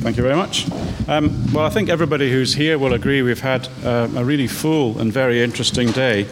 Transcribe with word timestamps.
Thank 0.00 0.16
you 0.16 0.22
very 0.22 0.34
much. 0.34 0.66
Um, 1.08 1.52
well, 1.52 1.66
I 1.66 1.68
think 1.68 1.90
everybody 1.90 2.32
who's 2.32 2.54
here 2.54 2.78
will 2.78 2.94
agree 2.94 3.20
we've 3.20 3.38
had 3.38 3.68
uh, 3.84 4.08
a 4.16 4.24
really 4.24 4.46
full 4.46 4.98
and 4.98 5.12
very 5.12 5.42
interesting 5.42 5.90
day, 5.92 6.26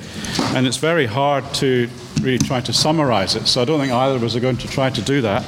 and 0.55 0.67
it's 0.67 0.79
very 0.79 1.05
hard 1.05 1.45
to 1.57 1.91
really 2.23 2.39
try 2.39 2.63
to 2.63 2.73
summarize 2.73 3.37
it. 3.37 3.47
So 3.47 3.61
I 3.61 3.67
don't 3.67 3.79
think 3.79 3.93
either 3.93 4.17
of 4.17 4.25
us 4.25 4.35
are 4.35 4.41
going 4.41 4.57
to 4.57 4.69
try 4.69 4.89
to 4.89 5.03
do 5.03 5.21
that. 5.21 5.45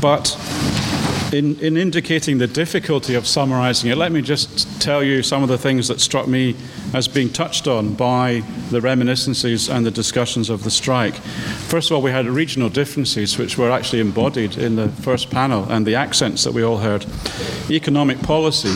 But 0.00 0.36
in, 1.32 1.58
in 1.60 1.76
indicating 1.76 2.38
the 2.38 2.46
difficulty 2.46 3.14
of 3.14 3.26
summarizing 3.26 3.90
it, 3.90 3.96
let 3.96 4.12
me 4.12 4.20
just 4.20 4.80
tell 4.80 5.02
you 5.02 5.22
some 5.22 5.42
of 5.42 5.48
the 5.48 5.56
things 5.56 5.88
that 5.88 6.00
struck 6.00 6.28
me 6.28 6.54
as 6.92 7.08
being 7.08 7.30
touched 7.30 7.66
on 7.66 7.94
by 7.94 8.42
the 8.70 8.80
reminiscences 8.80 9.70
and 9.70 9.86
the 9.86 9.90
discussions 9.90 10.50
of 10.50 10.62
the 10.62 10.70
strike. 10.70 11.14
First 11.14 11.90
of 11.90 11.96
all, 11.96 12.02
we 12.02 12.10
had 12.10 12.26
regional 12.26 12.68
differences 12.68 13.38
which 13.38 13.56
were 13.56 13.70
actually 13.70 14.00
embodied 14.00 14.58
in 14.58 14.76
the 14.76 14.88
first 14.88 15.30
panel 15.30 15.64
and 15.70 15.86
the 15.86 15.94
accents 15.94 16.44
that 16.44 16.52
we 16.52 16.62
all 16.62 16.78
heard. 16.78 17.06
Economic 17.70 18.20
policy, 18.20 18.74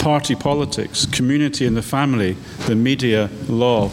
party 0.00 0.34
politics, 0.34 1.06
community 1.06 1.66
and 1.66 1.76
the 1.76 1.82
family, 1.82 2.32
the 2.66 2.74
media, 2.74 3.30
law. 3.48 3.90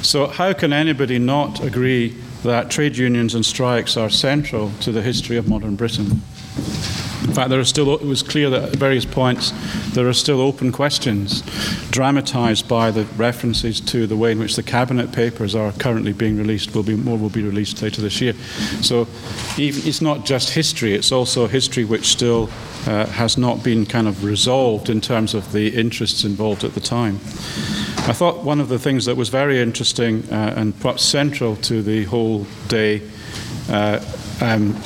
So, 0.00 0.26
how 0.26 0.54
can 0.54 0.72
anybody 0.72 1.18
not 1.18 1.62
agree 1.62 2.16
that 2.42 2.70
trade 2.70 2.96
unions 2.96 3.34
and 3.34 3.44
strikes 3.44 3.96
are 3.96 4.10
central 4.10 4.70
to 4.80 4.92
the 4.92 5.02
history 5.02 5.36
of 5.36 5.48
modern 5.48 5.76
Britain? 5.76 6.22
In 7.24 7.32
fact, 7.32 7.48
there 7.48 7.58
are 7.58 7.64
still, 7.64 7.94
it 7.94 8.02
was 8.02 8.22
clear 8.22 8.50
that 8.50 8.62
at 8.64 8.76
various 8.76 9.06
points 9.06 9.52
there 9.94 10.06
are 10.06 10.12
still 10.12 10.40
open 10.40 10.70
questions, 10.70 11.42
dramatised 11.90 12.68
by 12.68 12.90
the 12.90 13.04
references 13.16 13.80
to 13.80 14.06
the 14.06 14.16
way 14.16 14.32
in 14.32 14.38
which 14.38 14.56
the 14.56 14.62
cabinet 14.62 15.10
papers 15.10 15.54
are 15.54 15.72
currently 15.72 16.12
being 16.12 16.36
released. 16.36 16.74
Will 16.74 16.82
be 16.82 16.94
more 16.94 17.16
will 17.16 17.30
be 17.30 17.42
released 17.42 17.80
later 17.80 18.02
this 18.02 18.20
year. 18.20 18.34
So, 18.82 19.08
even, 19.56 19.88
it's 19.88 20.02
not 20.02 20.26
just 20.26 20.50
history; 20.50 20.92
it's 20.92 21.12
also 21.12 21.46
history 21.46 21.84
which 21.84 22.06
still 22.06 22.50
uh, 22.86 23.06
has 23.06 23.38
not 23.38 23.64
been 23.64 23.86
kind 23.86 24.06
of 24.06 24.22
resolved 24.22 24.90
in 24.90 25.00
terms 25.00 25.32
of 25.32 25.50
the 25.52 25.74
interests 25.74 26.24
involved 26.24 26.62
at 26.62 26.74
the 26.74 26.80
time. 26.80 27.16
I 28.06 28.12
thought 28.12 28.44
one 28.44 28.60
of 28.60 28.68
the 28.68 28.78
things 28.78 29.06
that 29.06 29.16
was 29.16 29.30
very 29.30 29.60
interesting 29.60 30.22
uh, 30.30 30.54
and 30.56 30.78
perhaps 30.80 31.02
central 31.02 31.56
to 31.56 31.82
the 31.82 32.04
whole 32.04 32.46
day. 32.68 33.00
Uh, 33.70 33.98
um, 34.42 34.76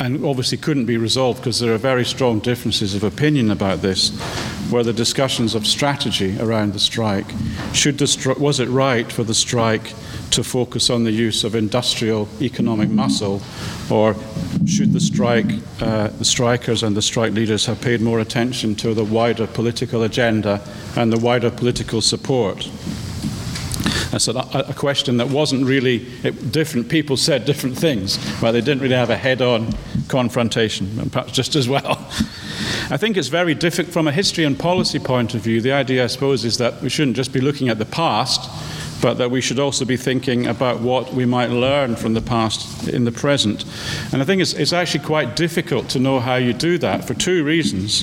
and 0.00 0.24
obviously 0.24 0.56
couldn't 0.56 0.86
be 0.86 0.96
resolved 0.96 1.40
because 1.40 1.60
there 1.60 1.74
are 1.74 1.78
very 1.78 2.06
strong 2.06 2.38
differences 2.40 2.94
of 2.94 3.04
opinion 3.04 3.50
about 3.50 3.82
this, 3.82 4.10
were 4.72 4.82
the 4.82 4.94
discussions 4.94 5.54
of 5.54 5.66
strategy 5.66 6.40
around 6.40 6.72
the 6.72 6.78
strike. 6.78 7.26
Should 7.74 7.98
the 7.98 8.06
stri- 8.06 8.38
was 8.38 8.60
it 8.60 8.68
right 8.70 9.12
for 9.12 9.24
the 9.24 9.34
strike 9.34 9.92
to 10.30 10.42
focus 10.42 10.88
on 10.88 11.04
the 11.04 11.12
use 11.12 11.44
of 11.44 11.54
industrial 11.54 12.28
economic 12.40 12.88
muscle, 12.88 13.42
or 13.90 14.16
should 14.66 14.94
the 14.94 15.00
strike, 15.00 15.52
uh, 15.82 16.08
the 16.08 16.24
strikers 16.24 16.82
and 16.82 16.96
the 16.96 17.02
strike 17.02 17.32
leaders 17.32 17.66
have 17.66 17.80
paid 17.82 18.00
more 18.00 18.20
attention 18.20 18.74
to 18.76 18.94
the 18.94 19.04
wider 19.04 19.46
political 19.46 20.02
agenda 20.04 20.62
and 20.96 21.12
the 21.12 21.18
wider 21.18 21.50
political 21.50 22.00
support? 22.00 22.70
That's 24.10 24.28
a, 24.28 24.32
a, 24.68 24.74
question 24.74 25.18
that 25.18 25.28
wasn't 25.28 25.66
really, 25.66 26.06
it, 26.22 26.52
different 26.52 26.88
people 26.88 27.16
said 27.16 27.44
different 27.44 27.76
things, 27.76 28.18
but 28.40 28.52
they 28.52 28.60
didn't 28.60 28.82
really 28.82 28.94
have 28.94 29.10
a 29.10 29.16
head 29.16 29.40
on 29.40 29.72
confrontation, 30.08 30.98
and 30.98 31.12
perhaps 31.12 31.32
just 31.32 31.54
as 31.54 31.68
well. 31.68 31.96
I 32.90 32.96
think 32.96 33.16
it's 33.16 33.28
very 33.28 33.54
difficult 33.54 33.92
from 33.92 34.08
a 34.08 34.12
history 34.12 34.44
and 34.44 34.58
policy 34.58 34.98
point 34.98 35.34
of 35.34 35.42
view. 35.42 35.60
The 35.60 35.72
idea, 35.72 36.04
I 36.04 36.08
suppose, 36.08 36.44
is 36.44 36.58
that 36.58 36.82
we 36.82 36.88
shouldn't 36.88 37.16
just 37.16 37.32
be 37.32 37.40
looking 37.40 37.68
at 37.68 37.78
the 37.78 37.86
past, 37.86 38.50
but 39.00 39.14
that 39.14 39.30
we 39.30 39.40
should 39.40 39.58
also 39.58 39.84
be 39.84 39.96
thinking 39.96 40.46
about 40.46 40.80
what 40.80 41.12
we 41.14 41.24
might 41.24 41.50
learn 41.50 41.96
from 41.96 42.14
the 42.14 42.20
past 42.20 42.88
in 42.88 43.04
the 43.04 43.12
present. 43.12 43.64
And 44.12 44.20
I 44.20 44.24
think 44.24 44.42
it's, 44.42 44.52
it's 44.54 44.72
actually 44.72 45.04
quite 45.04 45.36
difficult 45.36 45.88
to 45.90 45.98
know 45.98 46.20
how 46.20 46.34
you 46.34 46.52
do 46.52 46.78
that 46.78 47.04
for 47.04 47.14
two 47.14 47.44
reasons. 47.44 48.02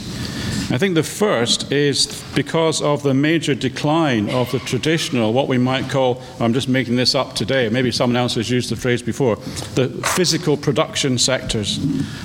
I 0.69 0.77
think 0.77 0.95
the 0.95 1.03
first 1.03 1.71
is 1.71 2.21
because 2.35 2.81
of 2.81 3.01
the 3.01 3.13
major 3.13 3.55
decline 3.55 4.29
of 4.29 4.51
the 4.51 4.59
traditional, 4.59 5.31
what 5.31 5.47
we 5.47 5.57
might 5.57 5.89
call, 5.89 6.21
I'm 6.41 6.53
just 6.53 6.67
making 6.67 6.97
this 6.97 7.15
up 7.15 7.35
today, 7.35 7.69
maybe 7.69 7.89
someone 7.89 8.17
else 8.17 8.35
has 8.35 8.49
used 8.49 8.69
the 8.69 8.75
phrase 8.75 9.01
before, 9.01 9.37
the 9.75 9.87
physical 10.15 10.57
production 10.57 11.17
sectors. 11.19 11.79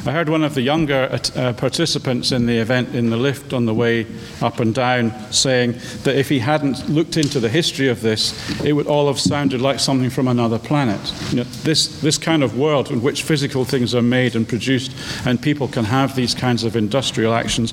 I 0.04 0.10
heard 0.10 0.28
one 0.28 0.42
of 0.42 0.54
the 0.54 0.60
younger 0.60 1.08
uh, 1.36 1.52
participants 1.52 2.32
in 2.32 2.46
the 2.46 2.58
event 2.58 2.96
in 2.96 3.10
the 3.10 3.16
lift 3.16 3.52
on 3.52 3.64
the 3.64 3.74
way 3.74 4.06
up 4.40 4.58
and 4.58 4.74
down 4.74 5.12
saying 5.32 5.76
that 6.02 6.16
if 6.16 6.28
he 6.28 6.40
hadn't 6.40 6.88
looked 6.88 7.16
into 7.16 7.38
the 7.38 7.48
history 7.48 7.86
of 7.86 8.00
this, 8.00 8.34
it 8.64 8.72
would 8.72 8.88
all 8.88 9.06
have 9.06 9.20
sounded 9.20 9.60
like 9.60 9.78
something 9.78 10.10
from 10.10 10.26
another 10.26 10.58
planet. 10.58 11.00
You 11.30 11.38
know, 11.38 11.44
this, 11.62 12.00
this 12.00 12.18
kind 12.18 12.42
of 12.42 12.58
world 12.58 12.90
in 12.90 13.02
which 13.02 13.22
physical 13.22 13.64
things 13.64 13.94
are 13.94 14.02
made 14.02 14.34
and 14.34 14.48
produced 14.48 14.90
and 15.26 15.40
people 15.40 15.68
can 15.68 15.84
have 15.84 16.16
these 16.16 16.34
kinds 16.34 16.64
of 16.64 16.74
industrial 16.74 17.34
actions 17.34 17.72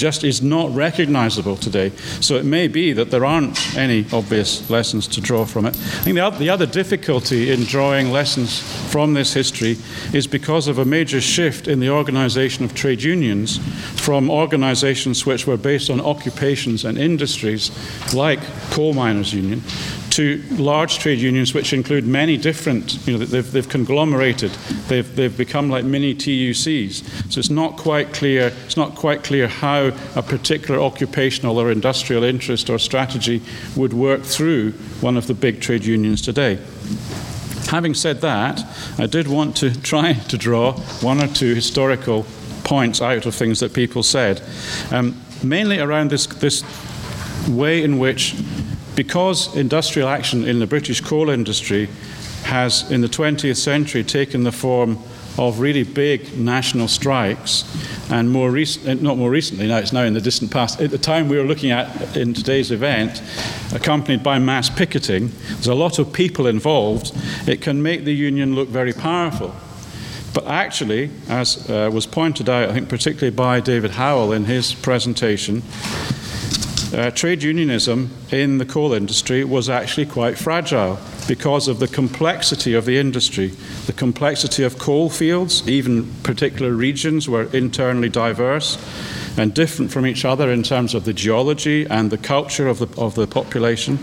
just 0.00 0.24
is 0.24 0.40
not 0.40 0.74
recognizable 0.74 1.56
today. 1.56 1.90
So 2.20 2.36
it 2.36 2.46
may 2.46 2.68
be 2.68 2.94
that 2.94 3.10
there 3.10 3.26
aren't 3.26 3.76
any 3.76 4.06
obvious 4.14 4.68
lessons 4.70 5.06
to 5.08 5.20
draw 5.20 5.44
from 5.44 5.66
it. 5.66 5.76
I 5.76 6.02
think 6.02 6.14
the 6.14 6.22
other, 6.22 6.38
the 6.38 6.48
other 6.48 6.64
difficulty 6.64 7.52
in 7.52 7.64
drawing 7.64 8.10
lessons 8.10 8.60
from 8.90 9.12
this 9.12 9.34
history 9.34 9.76
is 10.14 10.26
because 10.26 10.68
of 10.68 10.78
a 10.78 10.86
major 10.86 11.20
shift 11.20 11.68
in 11.68 11.80
the 11.80 11.90
organization 11.90 12.64
of 12.64 12.74
trade 12.74 13.02
unions 13.02 13.58
from 14.00 14.30
organizations 14.30 15.26
which 15.26 15.46
were 15.46 15.58
based 15.58 15.90
on 15.90 16.00
occupations 16.00 16.86
and 16.86 16.96
industries 16.96 17.70
like 18.14 18.40
coal 18.70 18.94
miners 18.94 19.34
union 19.34 19.62
to 20.10 20.42
large 20.50 20.98
trade 20.98 21.18
unions, 21.18 21.54
which 21.54 21.72
include 21.72 22.04
many 22.04 22.36
different, 22.36 23.06
you 23.06 23.16
know, 23.16 23.24
they've, 23.24 23.50
they've 23.50 23.68
conglomerated, 23.68 24.50
they've, 24.88 25.14
they've 25.16 25.36
become 25.36 25.70
like 25.70 25.84
mini 25.84 26.14
TUCs. 26.14 27.32
So 27.32 27.38
it's 27.38 27.50
not 27.50 27.76
quite 27.76 28.12
clear, 28.12 28.52
it's 28.64 28.76
not 28.76 28.94
quite 28.94 29.24
clear 29.24 29.48
how 29.48 29.92
a 30.16 30.22
particular 30.22 30.80
occupational 30.80 31.58
or 31.58 31.70
industrial 31.70 32.24
interest 32.24 32.70
or 32.70 32.78
strategy 32.78 33.42
would 33.76 33.92
work 33.92 34.22
through 34.22 34.72
one 35.00 35.16
of 35.16 35.26
the 35.26 35.34
big 35.34 35.60
trade 35.60 35.84
unions 35.84 36.22
today. 36.22 36.58
Having 37.68 37.94
said 37.94 38.20
that, 38.22 38.60
I 38.98 39.06
did 39.06 39.28
want 39.28 39.56
to 39.58 39.80
try 39.82 40.14
to 40.14 40.36
draw 40.36 40.72
one 41.02 41.22
or 41.22 41.28
two 41.28 41.54
historical 41.54 42.26
points 42.64 43.00
out 43.00 43.26
of 43.26 43.34
things 43.34 43.60
that 43.60 43.74
people 43.74 44.02
said, 44.02 44.42
um, 44.90 45.20
mainly 45.42 45.78
around 45.78 46.10
this, 46.10 46.26
this 46.26 46.62
way 47.48 47.82
in 47.82 47.98
which 47.98 48.34
because 48.96 49.54
industrial 49.56 50.08
action 50.08 50.44
in 50.44 50.58
the 50.58 50.66
British 50.66 51.00
coal 51.00 51.30
industry 51.30 51.88
has, 52.44 52.90
in 52.90 53.00
the 53.00 53.08
20th 53.08 53.56
century, 53.56 54.02
taken 54.02 54.42
the 54.42 54.52
form 54.52 54.98
of 55.38 55.60
really 55.60 55.84
big 55.84 56.36
national 56.36 56.88
strikes, 56.88 57.64
and 58.10 58.30
more 58.30 58.56
eh, 58.56 58.94
not 59.00 59.16
more 59.16 59.30
recently, 59.30 59.66
now 59.68 59.78
it's 59.78 59.92
now 59.92 60.02
in 60.02 60.12
the 60.12 60.20
distant 60.20 60.50
past. 60.50 60.80
At 60.80 60.90
the 60.90 60.98
time 60.98 61.28
we 61.28 61.38
were 61.38 61.44
looking 61.44 61.70
at 61.70 62.16
in 62.16 62.34
today's 62.34 62.70
event, 62.70 63.22
accompanied 63.72 64.22
by 64.22 64.38
mass 64.38 64.68
picketing, 64.68 65.30
there's 65.48 65.68
a 65.68 65.74
lot 65.74 65.98
of 65.98 66.12
people 66.12 66.46
involved. 66.46 67.12
It 67.46 67.62
can 67.62 67.82
make 67.82 68.04
the 68.04 68.14
union 68.14 68.54
look 68.54 68.68
very 68.68 68.92
powerful. 68.92 69.54
But 70.32 70.46
actually, 70.46 71.10
as 71.28 71.68
uh, 71.68 71.90
was 71.92 72.06
pointed 72.06 72.48
out, 72.48 72.68
I 72.68 72.72
think 72.72 72.88
particularly 72.88 73.34
by 73.34 73.60
David 73.60 73.92
Howell 73.92 74.32
in 74.32 74.44
his 74.44 74.74
presentation, 74.74 75.62
uh, 76.92 77.10
trade 77.12 77.42
unionism 77.42 78.10
in 78.32 78.58
the 78.58 78.64
coal 78.64 78.92
industry 78.92 79.44
was 79.44 79.68
actually 79.68 80.06
quite 80.06 80.36
fragile 80.36 80.98
because 81.28 81.68
of 81.68 81.78
the 81.78 81.86
complexity 81.86 82.74
of 82.74 82.84
the 82.84 82.98
industry, 82.98 83.48
the 83.86 83.92
complexity 83.92 84.64
of 84.64 84.78
coal 84.78 85.08
fields, 85.08 85.68
even 85.68 86.12
particular 86.22 86.72
regions 86.72 87.28
were 87.28 87.44
internally 87.52 88.08
diverse 88.08 88.76
and 89.38 89.54
different 89.54 89.92
from 89.92 90.06
each 90.06 90.24
other 90.24 90.50
in 90.50 90.62
terms 90.62 90.94
of 90.94 91.04
the 91.04 91.12
geology 91.12 91.86
and 91.86 92.10
the 92.10 92.18
culture 92.18 92.66
of 92.66 92.80
the, 92.80 93.00
of 93.00 93.14
the 93.14 93.26
population. 93.26 93.98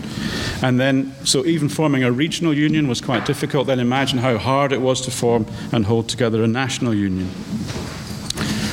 And 0.62 0.80
then, 0.80 1.14
so 1.24 1.44
even 1.44 1.68
forming 1.68 2.02
a 2.04 2.10
regional 2.10 2.54
union 2.54 2.88
was 2.88 3.02
quite 3.02 3.26
difficult. 3.26 3.66
Then 3.66 3.80
imagine 3.80 4.18
how 4.18 4.38
hard 4.38 4.72
it 4.72 4.80
was 4.80 5.02
to 5.02 5.10
form 5.10 5.46
and 5.72 5.84
hold 5.84 6.08
together 6.08 6.42
a 6.42 6.48
national 6.48 6.94
union. 6.94 7.30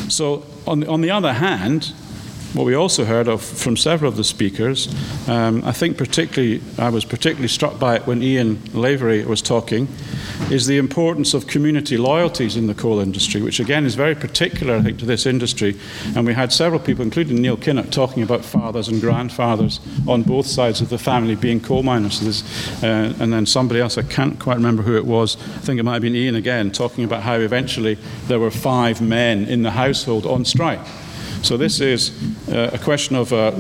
So, 0.09 0.45
on, 0.65 0.87
on 0.87 1.01
the 1.01 1.11
other 1.11 1.33
hand, 1.33 1.93
what 2.56 2.66
we 2.66 2.74
also 2.74 3.04
heard 3.04 3.28
of 3.28 3.42
from 3.42 3.75
several 3.75 4.10
of 4.10 4.16
the 4.16 4.24
speakers, 4.24 4.88
um, 5.28 5.62
I 5.66 5.74
think 5.74 5.98
particularly, 5.98 6.62
I 6.78 6.90
was 6.90 7.04
particularly 7.04 7.50
struck 7.50 7.78
by 7.80 7.98
it 7.98 8.07
when 8.07 8.24
Ian 8.24 8.63
Lavery 8.74 9.25
was 9.25 9.42
talking, 9.42 9.90
is 10.50 10.66
the 10.66 10.78
importance 10.78 11.34
of 11.34 11.48
community 11.48 11.98
loyalties 11.98 12.56
in 12.56 12.68
the 12.68 12.74
coal 12.74 13.02
industry, 13.02 13.42
which 13.42 13.60
again 13.60 13.86
is 13.86 13.96
very 13.96 14.16
particular, 14.16 14.78
I 14.78 14.81
think, 14.81 15.00
to 15.00 15.06
this 15.06 15.25
industry. 15.25 15.78
And 16.16 16.25
we 16.25 16.34
had 16.34 16.54
several 16.54 16.80
people, 16.80 17.04
including 17.04 17.42
Neil 17.42 17.57
Kinnock, 17.57 17.92
talking 17.92 18.24
about 18.24 18.46
fathers 18.46 18.88
and 18.88 19.02
grandfathers 19.02 19.81
on 20.07 20.24
both 20.24 20.48
sides 20.48 20.80
of 20.80 20.88
the 20.88 20.98
family 20.98 21.36
being 21.36 21.60
coal 21.60 21.84
miners. 21.84 22.16
Uh, 22.81 23.13
and 23.19 23.34
then 23.34 23.46
somebody 23.46 23.81
else, 23.81 23.98
I 23.98 24.04
can't 24.04 24.40
quite 24.40 24.56
remember 24.56 24.81
who 24.81 24.96
it 24.96 25.06
was, 25.06 25.36
I 25.36 25.60
think 25.60 25.80
it 25.80 25.84
might 25.84 25.94
have 25.94 26.02
been 26.02 26.16
Ian 26.16 26.36
again, 26.36 26.72
talking 26.72 27.04
about 27.04 27.24
how 27.24 27.36
eventually 27.36 27.98
there 28.28 28.40
were 28.40 28.52
five 28.52 29.02
men 29.02 29.44
in 29.46 29.63
the 29.63 29.72
household 29.72 30.25
on 30.25 30.46
strike. 30.46 30.80
So 31.46 31.57
this 31.57 31.80
is 31.80 32.12
uh, 32.56 32.69
a 32.72 32.80
question 32.80 33.16
of 33.16 33.34
uh, 33.34 33.52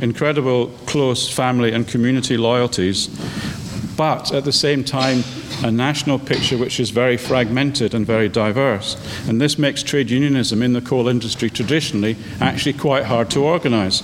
incredible 0.00 0.68
close 0.86 1.28
family 1.28 1.72
and 1.72 1.86
community 1.86 2.36
loyalties, 2.36 3.08
but 3.96 4.32
at 4.32 4.44
the 4.44 4.52
same 4.52 4.82
time, 4.82 5.22
a 5.62 5.70
national 5.70 6.18
picture 6.18 6.56
which 6.56 6.80
is 6.80 6.90
very 6.90 7.16
fragmented 7.16 7.94
and 7.94 8.06
very 8.06 8.28
diverse. 8.28 8.96
And 9.28 9.40
this 9.40 9.58
makes 9.58 9.82
trade 9.82 10.08
unionism 10.08 10.62
in 10.62 10.72
the 10.72 10.80
coal 10.80 11.08
industry 11.08 11.50
traditionally 11.50 12.16
actually 12.40 12.74
quite 12.74 13.04
hard 13.04 13.30
to 13.30 13.44
organise. 13.44 14.02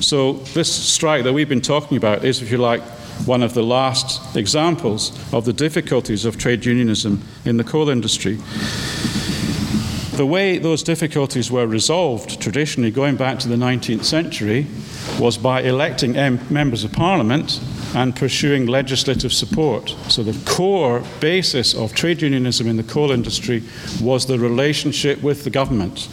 So, 0.00 0.34
this 0.54 0.70
strike 0.70 1.24
that 1.24 1.32
we've 1.32 1.48
been 1.48 1.62
talking 1.62 1.96
about 1.96 2.22
is, 2.24 2.42
if 2.42 2.50
you 2.50 2.58
like, 2.58 2.82
one 3.24 3.42
of 3.42 3.54
the 3.54 3.62
last 3.62 4.36
examples 4.36 5.10
of 5.32 5.46
the 5.46 5.52
difficulties 5.54 6.26
of 6.26 6.36
trade 6.36 6.66
unionism 6.66 7.22
in 7.46 7.56
the 7.56 7.64
coal 7.64 7.88
industry. 7.88 8.38
The 10.16 10.24
way 10.24 10.56
those 10.56 10.82
difficulties 10.82 11.50
were 11.50 11.66
resolved 11.66 12.40
traditionally, 12.40 12.90
going 12.90 13.16
back 13.16 13.38
to 13.40 13.48
the 13.48 13.56
19th 13.56 14.04
century, 14.04 14.66
was 15.20 15.36
by 15.36 15.60
electing 15.60 16.12
members 16.48 16.84
of 16.84 16.92
parliament 16.92 17.60
and 17.94 18.16
pursuing 18.16 18.64
legislative 18.64 19.30
support. 19.30 19.94
So, 20.08 20.22
the 20.22 20.50
core 20.50 21.02
basis 21.20 21.74
of 21.74 21.92
trade 21.92 22.22
unionism 22.22 22.66
in 22.66 22.78
the 22.78 22.82
coal 22.82 23.10
industry 23.10 23.62
was 24.00 24.24
the 24.24 24.38
relationship 24.38 25.22
with 25.22 25.44
the 25.44 25.50
government. 25.50 26.08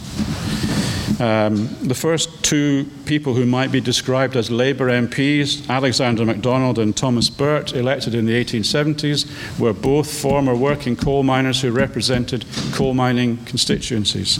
Um, 1.20 1.68
the 1.80 1.94
first 1.94 2.42
two 2.42 2.90
people 3.06 3.34
who 3.34 3.46
might 3.46 3.70
be 3.70 3.80
described 3.80 4.36
as 4.36 4.50
Labour 4.50 4.88
MPs, 4.90 5.68
Alexander 5.68 6.24
MacDonald 6.24 6.78
and 6.78 6.96
Thomas 6.96 7.30
Burt, 7.30 7.72
elected 7.72 8.14
in 8.14 8.26
the 8.26 8.32
1870s, 8.32 9.58
were 9.58 9.72
both 9.72 10.12
former 10.12 10.56
working 10.56 10.96
coal 10.96 11.22
miners 11.22 11.60
who 11.60 11.70
represented 11.70 12.44
coal 12.72 12.94
mining 12.94 13.36
constituencies. 13.44 14.38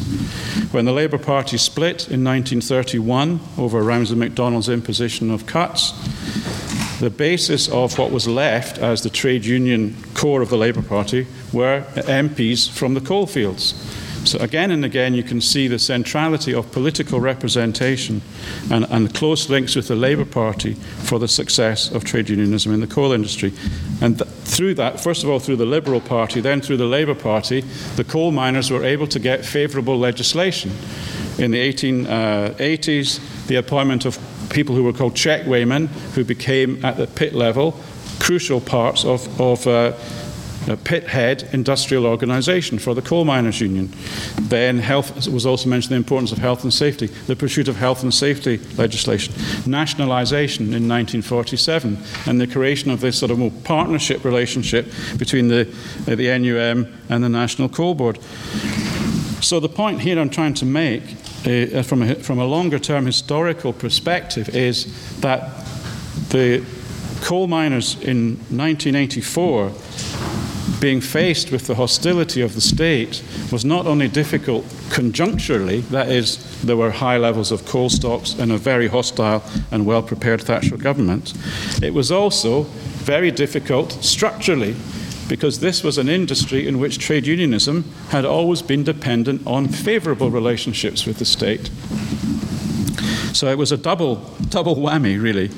When 0.72 0.84
the 0.84 0.92
Labour 0.92 1.18
Party 1.18 1.58
split 1.58 2.08
in 2.10 2.24
1931 2.24 3.40
over 3.56 3.82
Ramsay 3.82 4.16
MacDonald's 4.16 4.68
imposition 4.68 5.30
of 5.30 5.46
cuts, 5.46 5.92
the 6.98 7.10
basis 7.10 7.68
of 7.68 7.98
what 7.98 8.10
was 8.10 8.26
left 8.26 8.78
as 8.78 9.02
the 9.02 9.10
trade 9.10 9.44
union 9.44 9.96
core 10.14 10.42
of 10.42 10.50
the 10.50 10.56
Labour 10.56 10.82
Party 10.82 11.26
were 11.52 11.82
MPs 11.94 12.68
from 12.68 12.94
the 12.94 13.00
coalfields. 13.00 13.74
So, 14.24 14.38
again 14.38 14.70
and 14.70 14.84
again, 14.84 15.14
you 15.14 15.22
can 15.22 15.40
see 15.40 15.68
the 15.68 15.78
centrality 15.78 16.54
of 16.54 16.70
political 16.72 17.20
representation 17.20 18.22
and, 18.70 18.86
and 18.90 19.14
close 19.14 19.50
links 19.50 19.76
with 19.76 19.88
the 19.88 19.94
Labour 19.94 20.24
Party 20.24 20.74
for 20.74 21.18
the 21.18 21.28
success 21.28 21.90
of 21.92 22.04
trade 22.04 22.28
unionism 22.30 22.72
in 22.72 22.80
the 22.80 22.86
coal 22.86 23.12
industry. 23.12 23.52
And 24.00 24.18
th- 24.18 24.30
through 24.30 24.74
that, 24.74 25.00
first 25.00 25.24
of 25.24 25.30
all, 25.30 25.38
through 25.38 25.56
the 25.56 25.66
Liberal 25.66 26.00
Party, 26.00 26.40
then 26.40 26.60
through 26.60 26.78
the 26.78 26.86
Labour 26.86 27.14
Party, 27.14 27.60
the 27.96 28.04
coal 28.04 28.32
miners 28.32 28.70
were 28.70 28.84
able 28.84 29.06
to 29.08 29.18
get 29.18 29.44
favourable 29.44 29.98
legislation. 29.98 30.70
In 31.38 31.50
the 31.50 31.72
1880s, 31.72 33.18
uh, 33.18 33.46
the 33.46 33.56
appointment 33.56 34.06
of 34.06 34.18
people 34.48 34.74
who 34.74 34.84
were 34.84 34.92
called 34.92 35.14
checkweighmen, 35.14 35.88
who 36.14 36.24
became 36.24 36.82
at 36.84 36.96
the 36.96 37.06
pit 37.06 37.34
level 37.34 37.78
crucial 38.18 38.60
parts 38.60 39.04
of, 39.04 39.40
of 39.40 39.66
uh, 39.66 39.92
a 40.68 40.76
pit 40.76 41.08
head 41.08 41.48
industrial 41.52 42.06
organisation 42.06 42.78
for 42.78 42.94
the 42.94 43.02
coal 43.02 43.24
miners 43.24 43.60
union. 43.60 43.92
Then 44.40 44.78
health 44.78 45.28
was 45.28 45.46
also 45.46 45.68
mentioned 45.68 45.92
the 45.92 45.96
importance 45.96 46.32
of 46.32 46.38
health 46.38 46.62
and 46.64 46.72
safety, 46.72 47.06
the 47.06 47.36
pursuit 47.36 47.68
of 47.68 47.76
health 47.76 48.02
and 48.02 48.12
safety 48.12 48.58
legislation, 48.76 49.34
nationalisation 49.66 50.66
in 50.66 50.88
1947, 50.88 51.98
and 52.26 52.40
the 52.40 52.46
creation 52.46 52.90
of 52.90 53.00
this 53.00 53.18
sort 53.18 53.30
of 53.30 53.38
more 53.38 53.52
partnership 53.64 54.24
relationship 54.24 54.86
between 55.18 55.48
the, 55.48 55.68
uh, 56.08 56.14
the 56.14 56.38
NUM 56.38 56.92
and 57.08 57.22
the 57.22 57.28
National 57.28 57.68
Coal 57.68 57.94
Board. 57.94 58.22
So 59.42 59.60
the 59.60 59.68
point 59.68 60.00
here 60.00 60.18
I'm 60.18 60.30
trying 60.30 60.54
to 60.54 60.64
make 60.64 61.02
uh, 61.46 61.82
from, 61.82 62.02
a, 62.02 62.14
from 62.14 62.38
a 62.38 62.46
longer 62.46 62.78
term 62.78 63.04
historical 63.04 63.74
perspective 63.74 64.48
is 64.50 65.20
that 65.20 65.50
the 66.30 66.64
coal 67.20 67.46
miners 67.46 67.94
in 68.02 68.36
1984 68.50 69.70
being 70.80 71.00
faced 71.00 71.50
with 71.50 71.66
the 71.66 71.74
hostility 71.74 72.40
of 72.40 72.54
the 72.54 72.60
state 72.60 73.22
was 73.52 73.64
not 73.64 73.86
only 73.86 74.08
difficult 74.08 74.64
conjuncturally, 74.90 75.86
that 75.88 76.08
is, 76.08 76.62
there 76.62 76.76
were 76.76 76.90
high 76.90 77.16
levels 77.16 77.50
of 77.52 77.64
coal 77.64 77.88
stocks 77.88 78.34
and 78.38 78.52
a 78.52 78.58
very 78.58 78.88
hostile 78.88 79.42
and 79.70 79.86
well 79.86 80.02
prepared 80.02 80.42
Thatcher 80.42 80.76
government, 80.76 81.34
it 81.82 81.94
was 81.94 82.10
also 82.10 82.62
very 83.04 83.30
difficult 83.30 83.92
structurally 84.04 84.74
because 85.28 85.60
this 85.60 85.82
was 85.82 85.98
an 85.98 86.08
industry 86.08 86.66
in 86.66 86.78
which 86.78 86.98
trade 86.98 87.26
unionism 87.26 87.84
had 88.08 88.24
always 88.24 88.62
been 88.62 88.84
dependent 88.84 89.46
on 89.46 89.68
favourable 89.68 90.30
relationships 90.30 91.06
with 91.06 91.18
the 91.18 91.24
state. 91.24 91.70
So 93.34 93.48
it 93.48 93.58
was 93.58 93.72
a 93.72 93.76
double, 93.76 94.16
double 94.48 94.76
whammy, 94.76 95.20
really. 95.20 95.50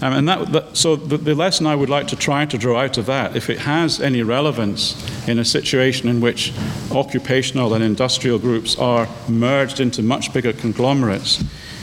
Um, 0.00 0.12
and 0.12 0.28
that, 0.28 0.52
that 0.52 0.76
so 0.76 0.96
the, 0.96 1.16
the, 1.16 1.34
lesson 1.34 1.66
I 1.66 1.74
would 1.74 1.90
like 1.90 2.06
to 2.08 2.16
try 2.16 2.46
to 2.46 2.56
draw 2.56 2.80
out 2.80 2.96
of 2.96 3.06
that, 3.06 3.36
if 3.36 3.50
it 3.50 3.58
has 3.58 4.00
any 4.00 4.22
relevance 4.22 4.96
in 5.28 5.38
a 5.38 5.44
situation 5.44 6.08
in 6.08 6.20
which 6.20 6.52
occupational 6.92 7.74
and 7.74 7.82
industrial 7.82 8.38
groups 8.38 8.78
are 8.78 9.08
merged 9.28 9.80
into 9.80 10.02
much 10.02 10.32
bigger 10.32 10.52
conglomerates, 10.52 11.42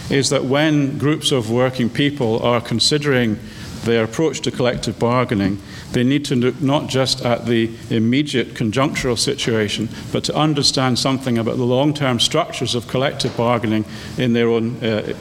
is 0.10 0.30
that 0.30 0.46
when 0.46 0.98
groups 0.98 1.32
of 1.32 1.52
working 1.52 1.90
people 1.90 2.42
are 2.44 2.62
considering 2.62 3.38
their 3.84 4.04
approach 4.04 4.42
to 4.42 4.52
collective 4.52 5.00
bargaining, 5.00 5.60
they 5.92 6.04
need 6.04 6.24
to 6.26 6.36
look 6.36 6.62
not 6.62 6.88
just 6.88 7.26
at 7.26 7.46
the 7.46 7.70
immediate 7.90 8.54
conjunctural 8.54 9.18
situation, 9.18 9.90
but 10.12 10.24
to 10.24 10.36
understand 10.36 10.98
something 11.00 11.38
about 11.38 11.58
the 11.58 11.66
long 11.66 11.94
term 11.94 12.20
structures 12.20 12.76
of 12.76 12.88
collective 12.88 13.36
bargaining 13.36 13.86
in 14.18 14.34
their 14.34 14.50
own 14.50 14.82
uh, 14.84 15.14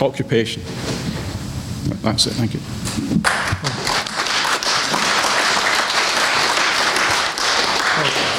occupation. 0.00 0.62
That's 2.02 2.26
it. 2.26 2.32
Thank 2.32 2.54
you. 2.54 2.60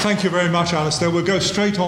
Thank 0.03 0.23
you 0.25 0.29
very 0.29 0.49
much, 0.49 0.73
Alistair. 0.73 1.09
We'll 1.09 1.23
go 1.23 1.39
straight 1.39 1.79
on. 1.79 1.81